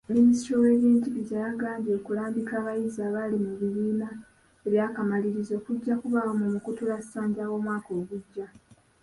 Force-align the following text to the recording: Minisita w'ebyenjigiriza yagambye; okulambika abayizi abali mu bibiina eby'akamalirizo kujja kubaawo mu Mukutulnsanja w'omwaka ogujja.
Minisita 0.09 0.47
w'ebyenjigiriza 0.61 1.35
yagambye; 1.45 1.91
okulambika 1.99 2.53
abayizi 2.57 2.99
abali 3.09 3.35
mu 3.45 3.51
bibiina 3.59 4.07
eby'akamalirizo 4.67 5.55
kujja 5.65 5.93
kubaawo 6.01 6.31
mu 6.41 6.47
Mukutulnsanja 6.53 7.41
w'omwaka 7.49 7.89
ogujja. 7.99 8.45